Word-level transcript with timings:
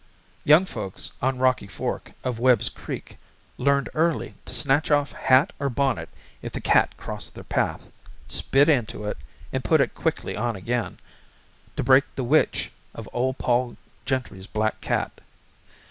Young 0.43 0.65
folks 0.65 1.11
on 1.21 1.37
Rocky 1.37 1.67
Fork 1.67 2.13
of 2.23 2.39
Webb's 2.39 2.69
Creek 2.69 3.19
learned 3.59 3.87
early 3.93 4.33
to 4.45 4.53
snatch 4.55 4.89
off 4.89 5.11
hat 5.11 5.53
or 5.59 5.69
bonnet 5.69 6.09
if 6.41 6.53
the 6.53 6.59
cat 6.59 6.97
crossed 6.97 7.35
their 7.35 7.43
path, 7.43 7.91
spit 8.27 8.67
into 8.67 9.05
it, 9.05 9.19
and 9.53 9.63
put 9.63 9.79
it 9.79 9.93
quickly 9.93 10.35
on 10.35 10.55
again 10.55 10.99
to 11.75 11.83
break 11.83 12.05
the 12.15 12.23
witch 12.23 12.71
of 12.95 13.07
old 13.13 13.37
Pol 13.37 13.77
Gentry's 14.03 14.47
black 14.47 14.81
cat. 14.81 15.21